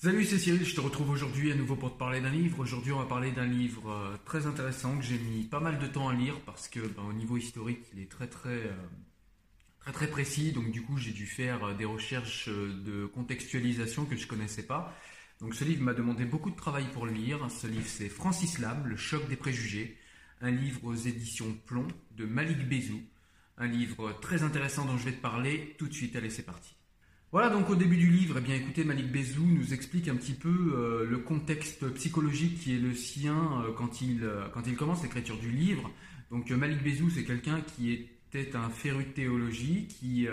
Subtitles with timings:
[0.00, 2.60] Salut, c'est Cyril, je te retrouve aujourd'hui à nouveau pour te parler d'un livre.
[2.60, 5.88] Aujourd'hui, on va parler d'un livre euh, très intéressant que j'ai mis pas mal de
[5.88, 8.76] temps à lire parce que ben, au niveau historique, il est très très euh,
[9.80, 10.52] très très précis.
[10.52, 14.96] Donc du coup, j'ai dû faire euh, des recherches de contextualisation que je connaissais pas.
[15.40, 17.50] Donc ce livre m'a demandé beaucoup de travail pour le lire.
[17.50, 19.98] Ce livre, c'est Francis Lam, Le choc des préjugés,
[20.40, 23.02] un livre aux éditions Plomb de Malik Bezou.
[23.56, 26.14] Un livre très intéressant dont je vais te parler tout de suite.
[26.14, 26.77] Allez, c'est parti.
[27.30, 30.32] Voilà, donc au début du livre, eh bien, écoutez, Malik Bezou nous explique un petit
[30.32, 34.76] peu euh, le contexte psychologique qui est le sien euh, quand, il, euh, quand il
[34.76, 35.90] commence l'écriture du livre.
[36.30, 40.26] Donc Malik Bezou, c'est quelqu'un qui était un féru de théologie, qui,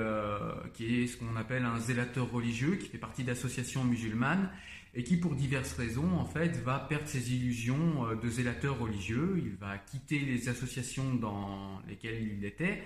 [0.74, 4.50] qui est ce qu'on appelle un zélateur religieux, qui fait partie d'associations musulmanes,
[4.94, 9.36] et qui, pour diverses raisons, en fait, va perdre ses illusions de zélateur religieux.
[9.38, 12.84] Il va quitter les associations dans lesquelles il était.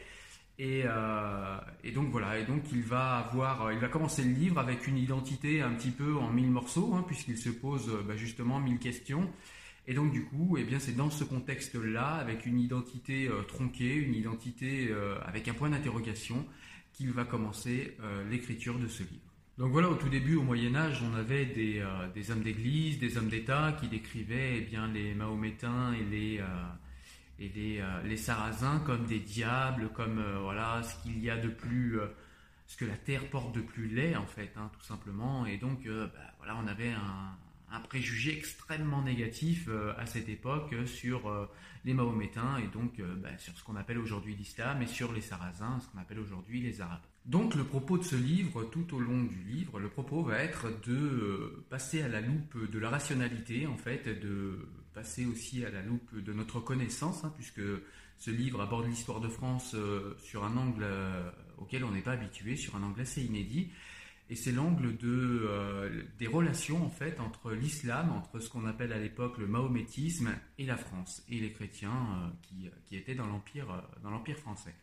[0.60, 4.34] Et, euh, et donc voilà, et donc il va avoir, euh, il va commencer le
[4.34, 8.04] livre avec une identité un petit peu en mille morceaux, hein, puisqu'il se pose euh,
[8.06, 9.32] bah, justement mille questions.
[9.88, 14.14] Et donc du coup, eh bien c'est dans ce contexte-là, avec une identité tronquée, une
[14.14, 14.94] identité
[15.26, 16.46] avec un point d'interrogation,
[16.94, 17.98] qu'il va commencer
[18.30, 19.34] l'écriture de ce livre.
[19.58, 21.84] Donc voilà, au tout début, au Moyen Âge, on avait des,
[22.14, 26.40] des hommes d'église, des hommes d'État qui décrivaient eh bien les Mahométains et les
[27.40, 31.38] et les, euh, les Sarrasins comme des diables, comme euh, voilà ce qu'il y a
[31.38, 32.08] de plus, euh,
[32.68, 35.46] ce que la terre porte de plus laid en fait, hein, tout simplement.
[35.46, 37.38] Et donc bah, voilà, on avait un,
[37.72, 41.46] un préjugé extrêmement négatif euh, à cette époque euh, sur euh,
[41.86, 45.80] les Mahométains et donc bah, sur ce qu'on appelle aujourd'hui l'islam et sur les Sarrasins,
[45.80, 47.00] ce qu'on appelle aujourd'hui les Arabes.
[47.26, 50.68] Donc le propos de ce livre, tout au long du livre, le propos va être
[50.86, 55.82] de passer à la loupe de la rationalité, en fait, de passer aussi à la
[55.82, 57.62] loupe de notre connaissance, hein, puisque
[58.18, 59.74] ce livre aborde l'histoire de France
[60.18, 60.86] sur un angle
[61.60, 63.70] auquel on n'est pas habitué, sur un angle assez inédit.
[64.32, 69.00] Et c'est l'angle euh, des relations en fait entre l'islam, entre ce qu'on appelle à
[69.00, 70.30] l'époque le mahométisme
[70.60, 74.76] et la France, et les chrétiens euh, qui, étaient dans l'empire, euh, dans l'empire français.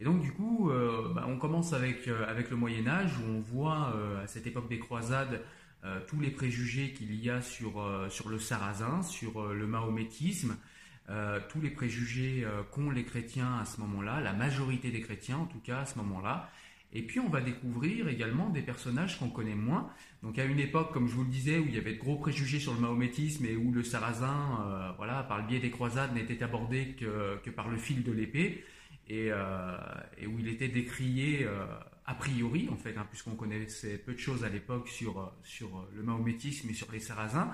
[0.00, 0.70] Et donc du coup,
[1.12, 4.78] bah, on commence avec, avec le Moyen Âge où on voit à cette époque des
[4.78, 5.42] croisades
[6.06, 10.56] tous les préjugés qu'il y a sur, sur le sarrasin, sur le mahométisme,
[11.48, 15.58] tous les préjugés qu'ont les chrétiens à ce moment-là, la majorité des chrétiens en tout
[15.58, 16.48] cas à ce moment-là.
[16.92, 19.90] Et puis on va découvrir également des personnages qu'on connaît moins.
[20.22, 22.16] Donc à une époque, comme je vous le disais, où il y avait de gros
[22.16, 26.14] préjugés sur le mahométisme et où le sarrasin, euh, voilà, par le biais des croisades,
[26.14, 28.64] n'était abordé que, que par le fil de l'épée
[29.08, 29.76] et, euh,
[30.26, 31.64] où il était décrié euh,
[32.06, 36.02] a priori, en fait, hein, puisqu'on connaissait peu de choses à l'époque sur, sur le
[36.02, 37.50] mahométisme et sur les sarrasins,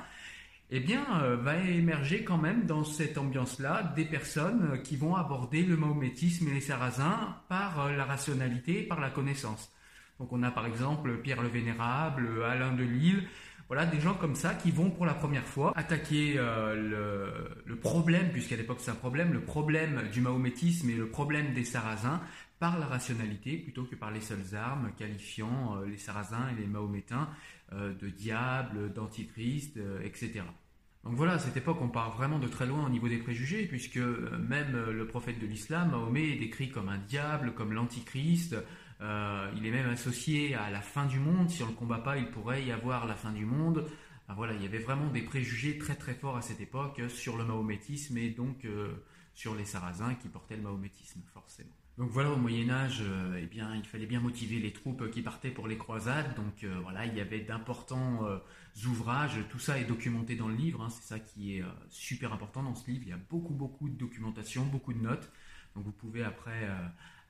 [0.71, 5.15] eh bien, euh, va émerger quand même dans cette ambiance-là des personnes euh, qui vont
[5.15, 9.71] aborder le mahométisme et les sarrasins par euh, la rationalité, par la connaissance.
[10.19, 13.29] Donc on a par exemple Pierre le Vénérable, Alain de Lille,
[13.69, 18.31] voilà des gens comme ça qui vont pour la première fois attaquer euh, le, problème,
[18.31, 22.21] puisqu'à l'époque c'est un problème, le problème du mahométisme et le problème des sarrasins
[22.59, 26.67] par la rationalité plutôt que par les seules armes, qualifiant euh, les sarrasins et les
[26.67, 27.29] mahométains
[27.73, 30.43] de diable, d'antichrist, etc.
[31.03, 33.67] Donc voilà, à cette époque, on part vraiment de très loin au niveau des préjugés,
[33.67, 38.55] puisque même le prophète de l'islam, Mahomet, est décrit comme un diable, comme l'antichrist.
[39.57, 41.51] Il est même associé à la fin du monde.
[41.51, 43.87] Si on ne le combat pas, il pourrait y avoir la fin du monde.
[44.29, 47.45] voilà, il y avait vraiment des préjugés très très forts à cette époque sur le
[47.45, 48.67] mahométisme et donc
[49.35, 51.75] sur les sarrasins qui portaient le mahométisme, forcément.
[51.97, 55.23] Donc voilà, au Moyen Âge, euh, eh bien, il fallait bien motiver les troupes qui
[55.23, 56.35] partaient pour les croisades.
[56.35, 58.39] Donc euh, voilà, il y avait d'importants euh,
[58.87, 59.39] ouvrages.
[59.49, 60.83] Tout ça est documenté dans le livre.
[60.83, 60.91] Hein.
[60.91, 63.05] c'est ça qui est super important dans ce livre.
[63.07, 65.31] Il y a beaucoup, beaucoup de documentation, beaucoup de notes.
[65.77, 66.69] Donc vous pouvez après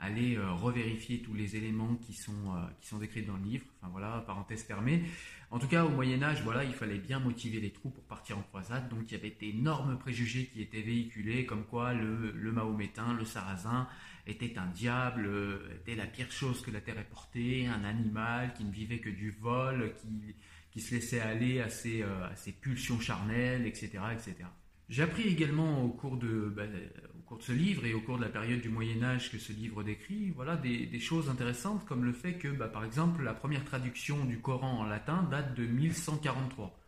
[0.00, 3.64] aller revérifier tous les éléments qui sont, qui sont décrits dans le livre.
[3.80, 5.02] Enfin voilà, parenthèse fermée.
[5.50, 8.36] En tout cas, au Moyen Âge, voilà, il fallait bien motiver les troupes pour partir
[8.36, 8.88] en croisade.
[8.88, 13.24] Donc il y avait d'énormes préjugés qui étaient véhiculés, comme quoi le, le mahométain, le
[13.24, 13.88] sarrasin,
[14.26, 15.28] était un diable,
[15.74, 19.10] était la pire chose que la terre ait portée, un animal qui ne vivait que
[19.10, 20.34] du vol, qui,
[20.70, 22.28] qui se laissait aller à ses, euh,
[22.60, 23.90] pulsions charnelles, etc.
[24.12, 24.34] etc.
[24.88, 26.64] J'ai appris également au cours, de, bah,
[27.34, 29.52] cours de ce livre et au cours de la période du Moyen Âge que ce
[29.52, 33.64] livre décrit, voilà, des, choses intéressantes comme le fait que, bah, par exemple, la première
[33.64, 36.78] traduction du Coran en latin date de 1143.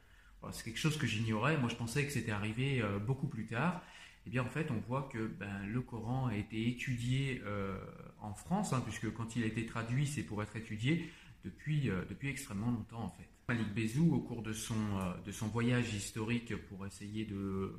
[0.53, 3.83] c'est quelque chose que j'ignorais, moi je pensais que c'était arrivé euh, beaucoup plus tard
[4.27, 7.77] eh bien en fait on voit que ben, le Coran a été étudié euh,
[8.21, 11.11] en France, hein, puisque quand il a été traduit c'est pour être étudié
[11.45, 13.29] depuis, euh, extrêmement longtemps en fait.
[13.49, 17.73] Malik Bezou, au cours de son voyage historique pour essayer de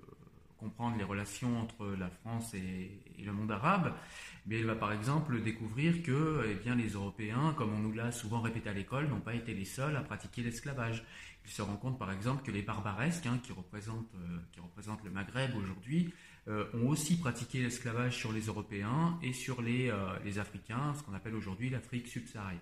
[0.57, 3.94] comprendre les relations entre la France et, le monde arabe,
[4.45, 8.12] mais il va par exemple découvrir que eh bien, les Européens, comme on nous l'a
[8.12, 11.04] souvent répété à l'école, n'ont pas été les seuls à pratiquer l'esclavage.
[11.45, 14.13] Il se rend compte par exemple que les barbaresques, hein, qui, représentent,
[14.51, 16.13] qui représentent le Maghreb aujourd'hui,
[16.48, 21.04] euh, ont aussi pratiqué l'esclavage sur les Européens et sur les, euh, les Africains, ce
[21.04, 22.62] qu'on appelle aujourd'hui l'Afrique subsaharienne.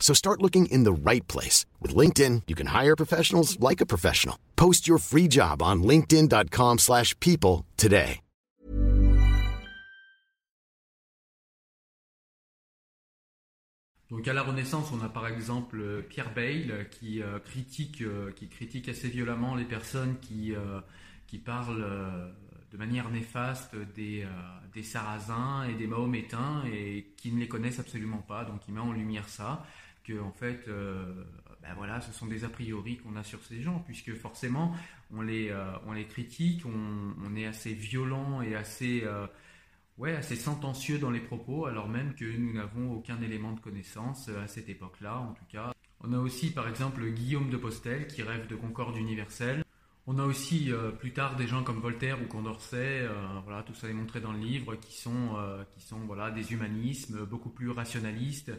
[0.00, 1.66] So start looking in the right place.
[1.82, 4.36] With LinkedIn, you can hire professionals like a professional.
[4.56, 8.20] Post your free job on linkedin.com slash people today.
[14.10, 18.48] Donc à la Renaissance, on a par exemple Pierre Bayle qui, euh, critique, euh, qui
[18.48, 20.80] critique assez violemment les personnes qui, euh,
[21.26, 21.86] qui parlent
[22.70, 24.26] de manière néfaste des,
[24.74, 28.44] des Sarrasins et des Mahométains et qui ne les connaissent absolument pas.
[28.44, 29.66] Donc il met en lumière ça,
[30.12, 34.14] en fait, ben voilà, ce sont des a priori qu'on a sur ces gens, puisque
[34.14, 34.74] forcément
[35.12, 35.54] on les,
[35.86, 39.04] on les critique, on, est assez violent et assez
[39.98, 44.28] ouais, assez sentencieux dans les propos, alors même que nous n'avons aucun élément de connaissance
[44.28, 45.72] euh, à cette époque-là, en tout cas.
[46.00, 49.64] On a aussi, par exemple, Guillaume de Postel qui rêve de concorde universelle.
[50.06, 53.74] On a aussi euh, plus tard des gens comme Voltaire ou Condorcet, euh, voilà, tout
[53.74, 55.36] ça est montré dans le livre, qui sont,
[55.74, 58.56] qui sont voilà, des humanismes beaucoup plus rationalistes, euh,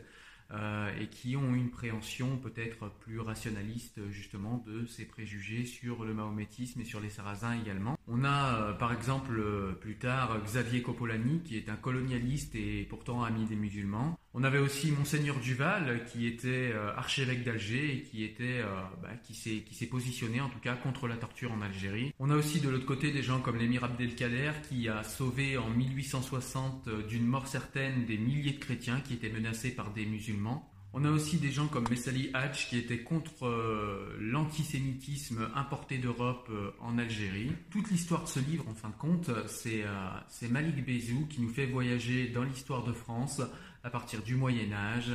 [1.00, 6.82] et qui ont une préhension peut-être plus rationaliste justement de ces préjugés sur le mahométisme
[6.82, 7.98] et sur les sarrasins également.
[8.08, 12.88] On a euh, par exemple euh, plus tard Xavier Coppolani qui est un colonialiste et
[12.90, 14.18] pourtant ami des musulmans.
[14.34, 18.62] On avait aussi Monseigneur Duval qui était archevêque d'Alger et qui était
[19.02, 22.14] bah, qui s'est qui s'est positionné en tout cas contre la torture en Algérie.
[22.20, 25.70] On a aussi de l'autre côté des gens comme l'émir Abdelkader qui a sauvé en
[25.70, 31.06] 1860 d'une mort certaine des milliers de chrétiens qui étaient menacés par des musulmans on
[31.06, 36.72] a aussi des gens comme Messali Hatch qui étaient contre euh, l'antisémitisme importé d'Europe euh,
[36.80, 37.52] en Algérie.
[37.70, 41.50] Toute l'histoire de ce livre, en fin de compte, c'est euh, Malik Bezou qui nous
[41.50, 43.42] fait voyager dans l'histoire de France
[43.84, 45.12] à partir du Moyen Âge.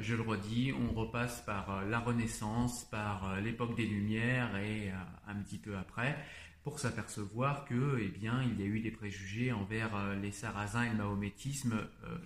[0.00, 4.90] je le redis, on repasse par la Renaissance, par l'époque des Lumières et
[5.26, 6.16] un petit peu après
[6.64, 10.90] pour s'apercevoir que, eh bien, il y a eu des préjugés envers les Sarrasins et
[10.90, 11.74] le mahométisme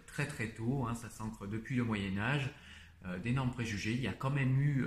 [0.06, 0.87] très très tôt.
[0.87, 2.50] Hein, ça s'ancre depuis le Moyen Âge.
[3.22, 3.92] D'énormes préjugés.
[3.92, 4.84] Il y a quand même eu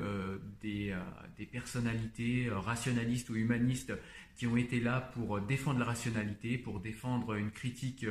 [0.62, 0.94] des,
[1.38, 3.94] des, personnalités rationalistes ou humanistes
[4.36, 8.06] qui ont été là pour défendre la rationalité, pour défendre une critique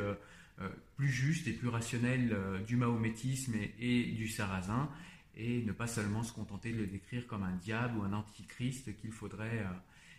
[0.96, 2.34] plus juste et plus rationnelle
[2.66, 4.88] du mahométisme et, du sarrasin,
[5.36, 8.96] et ne pas seulement se contenter de le décrire comme un diable ou un antichrist
[8.96, 9.62] qu'il faudrait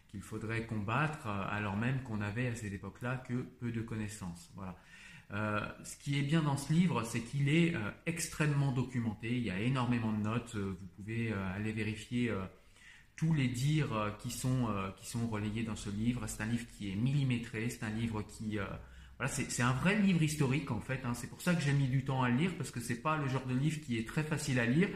[0.10, 4.50] qu'il faudrait combattre, euh, alors même qu'on avait à cette époque-là que peu de connaissances.
[4.56, 4.76] Voilà.
[5.32, 9.30] Euh, ce qui est bien dans ce livre, c'est qu'il est, euh, extrêmement documenté.
[9.32, 10.56] Il y a énormément de notes.
[10.56, 12.32] vous pouvez aller vérifier
[13.16, 14.68] tous les dires qui sont
[14.98, 16.24] qui sont relayés dans ce livre.
[16.28, 17.70] C'est un livre qui est millimétré.
[17.70, 18.58] C'est un livre qui
[19.18, 21.02] voilà, c'est un vrai livre historique en fait.
[21.06, 21.14] Hein.
[21.14, 23.18] C'est pour ça que j'ai mis du temps à le lire parce que c'est pas
[23.18, 24.90] le genre de livre qui est très facile à lire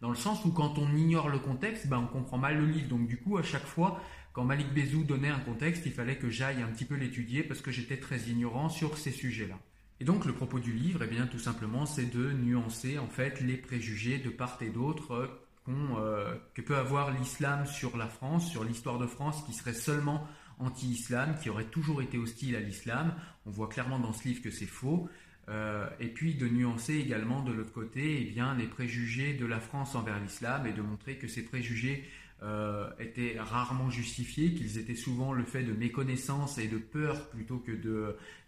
[0.00, 2.88] dans le sens où quand on ignore le contexte, ben on comprend mal le livre.
[2.88, 4.00] Donc du coup, à chaque fois,
[4.32, 7.60] quand Malik Bezou donnait un contexte, il fallait que j'aille un petit peu l'étudier parce
[7.60, 9.58] que j'étais très ignorant sur ces sujets-là.
[10.00, 13.40] Et donc le propos du livre, eh bien tout simplement, c'est de nuancer en fait
[13.40, 15.28] les préjugés de part et d'autre
[15.68, 20.26] euh, que peut avoir l'islam sur la France, sur l'histoire de France, qui serait seulement
[20.58, 23.14] anti-islam, qui aurait toujours été hostile à l'islam.
[23.44, 25.08] On voit clairement dans ce livre que c'est faux.
[25.48, 29.94] Euh, et puis de nuancer également de l'autre côté eh les préjugés de la France
[29.94, 32.04] envers l'islam et de montrer que ces préjugés
[32.40, 37.58] euh, étaient rarement justifiés, qu'ils étaient souvent le fait de méconnaissance et de peur plutôt
[37.58, 37.72] que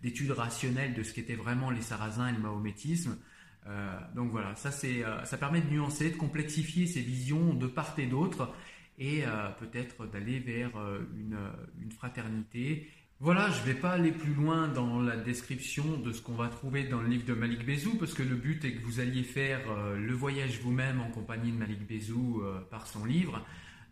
[0.00, 3.18] d'études rationnelles de ce qu'étaient vraiment les sarrasins et le mahométisme.
[3.66, 7.96] Euh, donc voilà, ça, euh, ça permet de nuancer, de complexifier ces visions de part
[7.98, 8.54] et d'autre
[8.96, 9.24] et
[9.58, 10.70] peut-être d'aller vers
[11.16, 11.38] une,
[11.82, 12.86] une, fraternité.
[13.18, 16.48] Voilà, je ne vais pas aller plus loin dans la description de ce qu'on va
[16.48, 19.22] trouver dans le livre de Malik Bezou, parce que le but est que vous alliez
[19.22, 19.60] faire
[19.96, 23.42] le voyage vous-même en compagnie de Malik Bezou par son livre.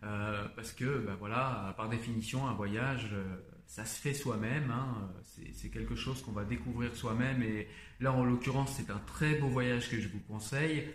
[0.03, 3.35] Euh, parce que, ben voilà, par définition, un voyage, euh,
[3.67, 4.71] ça se fait soi-même.
[4.71, 5.09] Hein,
[5.53, 7.43] c'est quelque chose qu'on va découvrir soi-même.
[7.43, 7.67] Et
[7.99, 10.87] là, en l'occurrence, c'est un très beau voyage que je vous conseille.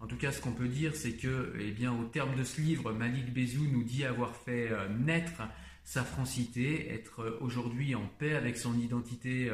[0.00, 2.60] En tout cas, ce qu'on peut dire, c'est que, eh bien, au terme de ce
[2.60, 5.42] livre, Malik Bezou nous dit avoir fait euh, naître
[5.84, 9.50] sa francité, être aujourd'hui en paix avec son identité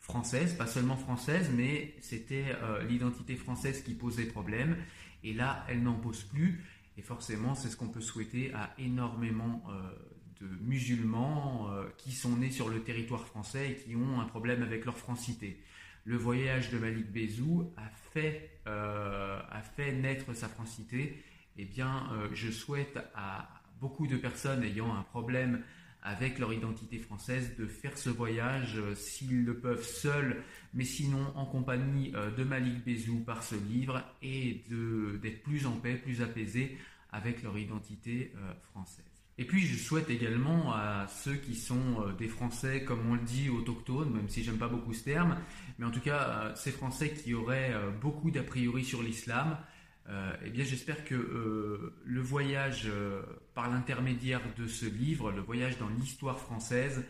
[0.00, 2.44] française, pas seulement française, mais c'était
[2.86, 4.76] l'identité française qui posait problème.
[5.24, 6.62] Et là, elle n'en pose plus.
[6.96, 9.90] Et forcément, c'est ce qu'on peut souhaiter à énormément euh,
[10.40, 14.62] de musulmans euh, qui sont nés sur le territoire français et qui ont un problème
[14.62, 15.62] avec leur francité.
[16.04, 17.72] Le voyage de Malik Bezou
[18.16, 21.22] euh, a fait naître sa francité.
[21.58, 23.48] Eh bien, je souhaite à
[23.80, 25.62] beaucoup de personnes ayant un problème
[26.06, 31.44] avec leur identité française de faire ce voyage s'ils le peuvent seuls, mais sinon en
[31.44, 34.64] compagnie de Malik Bezou par ce livre et
[35.20, 36.78] d'être plus en paix, plus apaisés
[37.10, 38.32] avec leur identité
[38.70, 39.04] française.
[39.38, 43.50] Et puis je souhaite également à ceux qui sont des Français, comme on le dit,
[43.50, 45.36] autochtones, même si j'aime pas beaucoup ce terme,
[45.78, 49.75] mais en tout cas ces Français qui auraient beaucoup d'a priori sur l'islam, euh,
[50.44, 53.22] eh bien, j'espère que euh, le voyage euh,
[53.54, 57.04] par l'intermédiaire de ce livre, le voyage dans l'histoire française,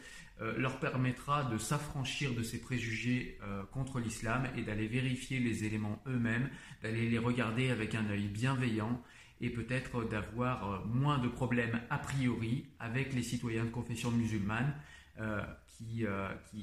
[0.58, 3.38] leur permettra de s'affranchir de ces préjugés
[3.72, 6.50] contre l'islam et d'aller vérifier les éléments eux-mêmes,
[6.82, 9.02] d'aller les regarder avec un œil bienveillant
[9.40, 14.74] et peut-être d'avoir moins de problèmes a priori avec les citoyens de confession musulmane
[15.18, 15.40] euh,
[15.76, 16.06] qui,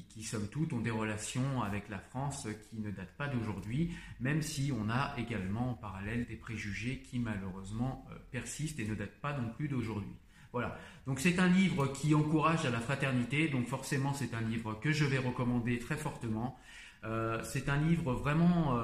[0.09, 4.41] qui, somme toute, ont des relations avec la France qui ne datent pas d'aujourd'hui, même
[4.41, 9.21] si on a également en parallèle des préjugés qui malheureusement euh, persistent et ne datent
[9.21, 10.15] pas non plus d'aujourd'hui.
[10.51, 10.77] Voilà.
[11.07, 14.91] Donc c'est un livre qui encourage à la fraternité, donc forcément c'est un livre que
[14.91, 16.57] je vais recommander très fortement.
[17.03, 18.77] Euh, c'est un livre vraiment,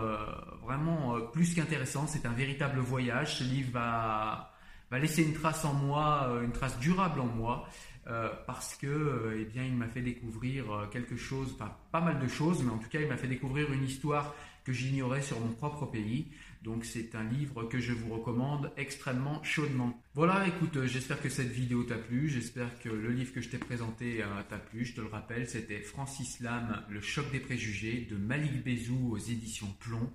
[0.63, 2.07] vraiment plus qu'intéressant.
[2.07, 3.35] C'est un véritable voyage.
[3.37, 4.51] Ce livre va,
[4.89, 7.69] va laisser une trace en moi, une trace durable en moi.
[8.07, 11.55] Euh, parce que euh, eh bien, il m'a fait découvrir euh, quelque chose,
[11.91, 14.73] pas mal de choses, mais en tout cas il m'a fait découvrir une histoire que
[14.73, 16.27] j'ignorais sur mon propre pays.
[16.63, 20.01] Donc c'est un livre que je vous recommande extrêmement chaudement.
[20.15, 23.57] Voilà, écoute, j'espère que cette vidéo t'a plu, j'espère que le livre que je t'ai
[23.57, 24.85] présenté t'a plu.
[24.85, 29.17] Je te le rappelle, c'était Francis Lam, Le choc des préjugés de Malik Bezou aux
[29.17, 30.11] éditions Plomb.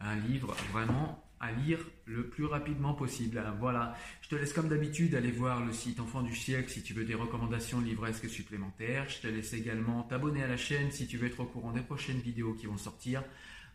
[0.00, 3.42] Un livre vraiment à lire le plus rapidement possible.
[3.58, 6.94] Voilà, je te laisse comme d'habitude aller voir le site Enfant du siècle si tu
[6.94, 9.08] veux des recommandations livresques supplémentaires.
[9.08, 11.82] Je te laisse également t'abonner à la chaîne si tu veux être au courant des
[11.82, 13.22] prochaines vidéos qui vont sortir.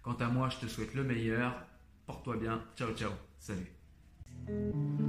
[0.02, 1.66] Quant à moi, je te souhaite le meilleur.
[2.06, 2.64] Porte-toi bien.
[2.76, 3.12] Ciao, ciao.
[3.40, 5.09] Salut.